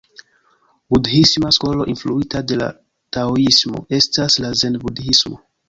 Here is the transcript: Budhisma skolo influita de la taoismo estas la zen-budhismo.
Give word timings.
Budhisma 0.95 1.51
skolo 1.57 1.85
influita 1.93 2.43
de 2.53 2.59
la 2.63 2.71
taoismo 3.19 3.85
estas 4.01 4.43
la 4.45 4.53
zen-budhismo. 4.65 5.43